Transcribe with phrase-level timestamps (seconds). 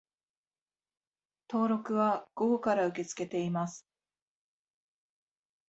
[1.47, 3.85] 登録は午後から受け付けています